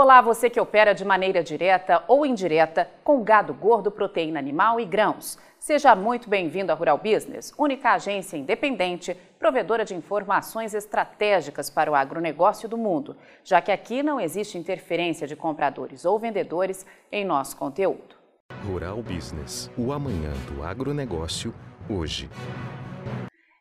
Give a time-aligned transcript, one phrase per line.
[0.00, 4.84] Olá, você que opera de maneira direta ou indireta com gado gordo, proteína animal e
[4.84, 5.36] grãos.
[5.58, 11.96] Seja muito bem-vindo à Rural Business, única agência independente, provedora de informações estratégicas para o
[11.96, 17.56] agronegócio do mundo, já que aqui não existe interferência de compradores ou vendedores em nosso
[17.56, 18.14] conteúdo.
[18.68, 21.52] Rural Business, o amanhã do agronegócio,
[21.90, 22.30] hoje.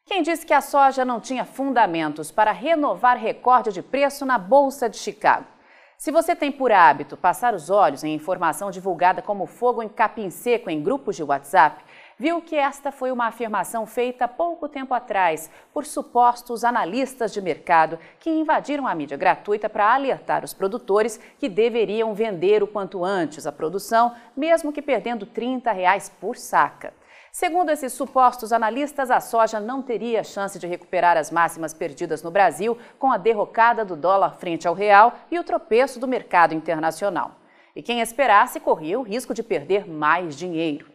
[0.05, 4.87] Quem disse que a soja não tinha fundamentos para renovar recorde de preço na Bolsa
[4.87, 5.56] de Chicago?
[5.97, 10.29] Se você tem por hábito passar os olhos em informação divulgada como fogo em capim
[10.29, 11.83] seco em grupos de WhatsApp,
[12.19, 17.97] viu que esta foi uma afirmação feita pouco tempo atrás por supostos analistas de mercado
[18.19, 23.47] que invadiram a mídia gratuita para alertar os produtores que deveriam vender o quanto antes
[23.47, 26.93] a produção, mesmo que perdendo 30 reais por saca.
[27.39, 32.31] Segundo esses supostos analistas, a soja não teria chance de recuperar as máximas perdidas no
[32.31, 37.35] Brasil com a derrocada do dólar frente ao real e o tropeço do mercado internacional.
[37.75, 40.89] E quem esperasse corria o risco de perder mais dinheiro.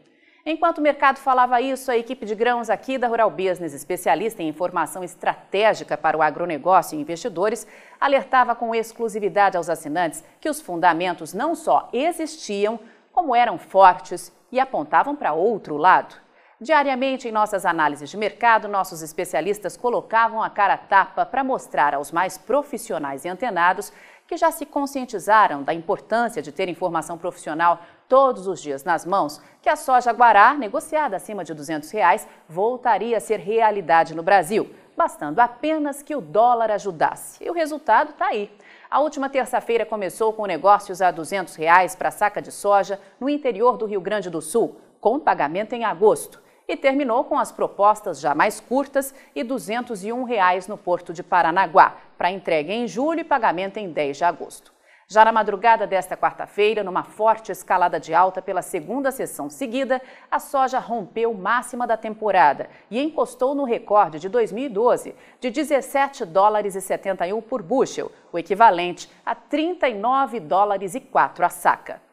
[0.45, 4.49] Enquanto o mercado falava isso, a equipe de grãos aqui da Rural Business, especialista em
[4.49, 7.69] informação estratégica para o agronegócio e investidores,
[8.01, 12.81] alertava com exclusividade aos assinantes que os fundamentos não só existiam,
[13.13, 16.21] como eram fortes e apontavam para outro lado.
[16.63, 22.13] Diariamente, em nossas análises de mercado, nossos especialistas colocavam a cara tapa para mostrar aos
[22.13, 23.93] mais profissionais e antenados
[24.29, 29.43] que já se conscientizaram da importância de ter informação profissional todos os dias nas mãos,
[29.61, 34.73] que a soja guará, negociada acima de 200 reais, voltaria a ser realidade no Brasil,
[34.97, 37.43] bastando apenas que o dólar ajudasse.
[37.45, 38.57] E o resultado está aí.
[38.89, 43.77] A última terça-feira começou com negócios a 200 reais para saca de soja no interior
[43.77, 46.41] do Rio Grande do Sul, com pagamento em agosto
[46.73, 51.97] e terminou com as propostas já mais curtas e 201 reais no Porto de Paranaguá,
[52.17, 54.73] para entrega em julho e pagamento em 10 de agosto.
[55.07, 60.01] Já na madrugada desta quarta-feira, numa forte escalada de alta pela segunda sessão seguida,
[60.31, 66.75] a soja rompeu máxima da temporada e encostou no recorde de 2012 de 17 dólares
[66.75, 72.12] e 71 por bushel, o equivalente a 39 dólares e 4 a saca.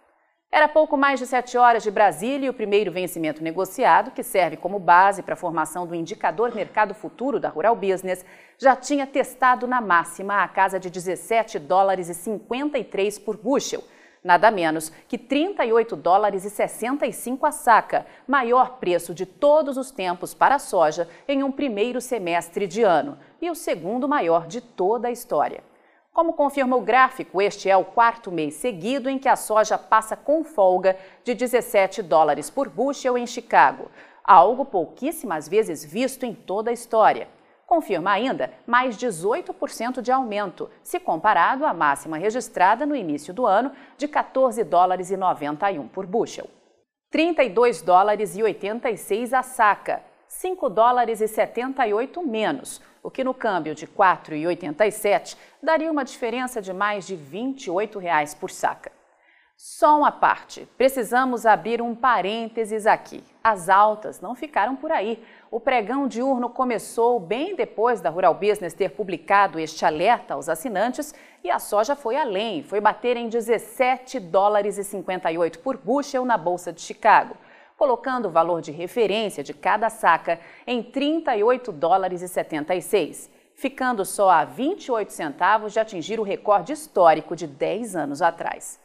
[0.52, 4.58] Era pouco mais de sete horas de Brasília e o primeiro vencimento negociado, que serve
[4.58, 8.26] como base para a formação do indicador mercado futuro da Rural Business,
[8.58, 13.84] já tinha testado na máxima a casa de 17 dólares e 53 por bushel,
[14.24, 20.34] nada menos que 38 dólares e 65 a saca, maior preço de todos os tempos
[20.34, 25.10] para a soja em um primeiro semestre de ano e o segundo maior de toda
[25.10, 25.64] a história.
[26.14, 30.16] Como confirma o gráfico, este é o quarto mês seguido em que a soja passa
[30.16, 33.90] com folga de 17 dólares por bushel em Chicago,
[34.24, 37.28] algo pouquíssimas vezes visto em toda a história.
[37.66, 43.72] Confirma ainda mais 18% de aumento, se comparado à máxima registrada no início do ano
[43.96, 46.50] de 14 dólares e 91 por bushel.
[47.12, 53.74] 32 dólares e 86 a saca, 5 dólares e 78 menos, o que no câmbio
[53.74, 58.92] de R$ 4,87 daria uma diferença de mais de 28 reais por saca.
[59.58, 63.24] Só uma parte, precisamos abrir um parênteses aqui.
[63.44, 65.22] As altas não ficaram por aí.
[65.50, 71.12] O pregão diurno começou bem depois da Rural Business ter publicado este alerta aos assinantes
[71.44, 76.38] e a soja foi além, foi bater em 17 dólares e 58 por bushel na
[76.38, 77.36] Bolsa de Chicago
[77.80, 84.30] colocando o valor de referência de cada saca em 38 dólares e 76, ficando só
[84.30, 88.82] a 28 centavos de atingir o recorde histórico de 10 anos atrás.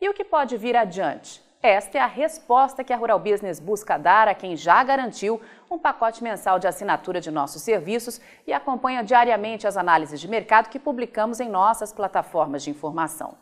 [0.00, 1.46] E o que pode vir adiante?
[1.62, 5.78] Esta é a resposta que a Rural Business busca dar a quem já garantiu um
[5.78, 10.78] pacote mensal de assinatura de nossos serviços e acompanha diariamente as análises de mercado que
[10.78, 13.36] publicamos em nossas plataformas de informação.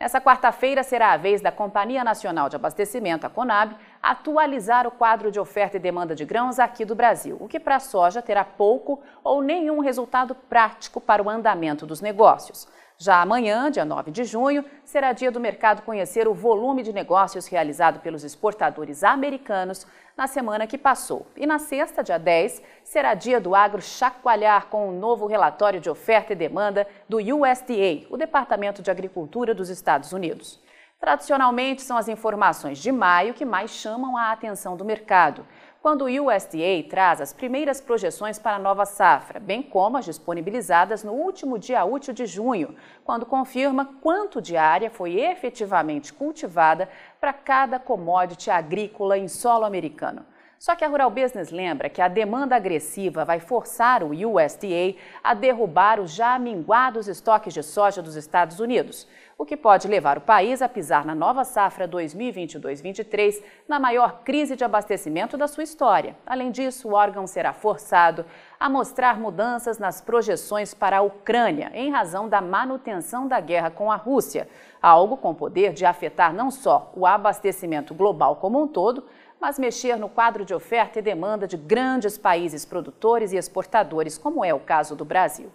[0.00, 5.30] Nessa quarta-feira será a vez da Companhia Nacional de Abastecimento, a Conab, atualizar o quadro
[5.30, 8.44] de oferta e demanda de grãos aqui do Brasil, o que para a soja terá
[8.44, 12.66] pouco ou nenhum resultado prático para o andamento dos negócios.
[13.02, 17.46] Já amanhã, dia 9 de junho, será dia do mercado conhecer o volume de negócios
[17.46, 21.26] realizado pelos exportadores americanos na semana que passou.
[21.34, 25.80] E na sexta, dia 10, será dia do agro chacoalhar com o um novo relatório
[25.80, 30.60] de oferta e demanda do USDA, o Departamento de Agricultura dos Estados Unidos.
[31.00, 35.46] Tradicionalmente, são as informações de maio que mais chamam a atenção do mercado
[35.80, 41.02] quando o USDA traz as primeiras projeções para a nova safra, bem como as disponibilizadas
[41.02, 46.86] no último dia útil de junho, quando confirma quanto de área foi efetivamente cultivada
[47.18, 50.26] para cada commodity agrícola em solo americano.
[50.60, 55.32] Só que a Rural Business lembra que a demanda agressiva vai forçar o USDA a
[55.32, 59.08] derrubar os já minguados estoques de soja dos Estados Unidos,
[59.38, 64.54] o que pode levar o país a pisar na nova safra 2022-23 na maior crise
[64.54, 66.14] de abastecimento da sua história.
[66.26, 68.26] Além disso, o órgão será forçado
[68.58, 73.90] a mostrar mudanças nas projeções para a Ucrânia em razão da manutenção da guerra com
[73.90, 74.46] a Rússia,
[74.82, 79.06] algo com poder de afetar não só o abastecimento global como um todo,
[79.40, 84.44] mas mexer no quadro de oferta e demanda de grandes países produtores e exportadores, como
[84.44, 85.50] é o caso do Brasil.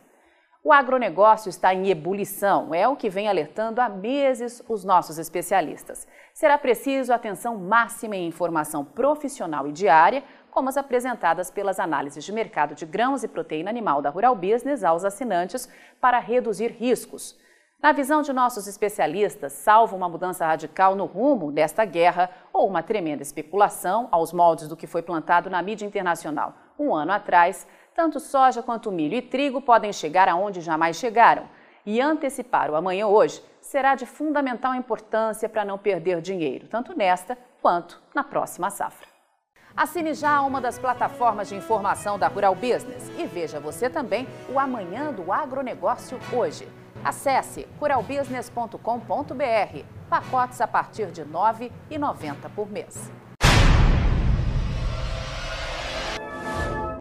[0.64, 6.08] O agronegócio está em ebulição, é o que vem alertando há meses os nossos especialistas.
[6.34, 12.32] Será preciso atenção máxima em informação profissional e diária, como as apresentadas pelas análises de
[12.32, 15.70] mercado de grãos e proteína animal da Rural Business aos assinantes,
[16.02, 17.38] para reduzir riscos.
[17.80, 22.82] Na visão de nossos especialistas, salvo uma mudança radical no rumo desta guerra ou uma
[22.82, 28.18] tremenda especulação aos moldes do que foi plantado na mídia internacional um ano atrás, tanto
[28.20, 31.44] soja quanto milho e trigo podem chegar aonde jamais chegaram.
[31.86, 37.38] E antecipar o amanhã hoje será de fundamental importância para não perder dinheiro, tanto nesta
[37.62, 39.08] quanto na próxima safra.
[39.76, 44.58] Assine já uma das plataformas de informação da Rural Business e veja você também o
[44.58, 46.68] Amanhã do Agronegócio hoje.
[47.04, 49.95] Acesse ruralbusiness.com.br.
[50.10, 53.12] Pacotes a partir de R$ 9,90 por mês.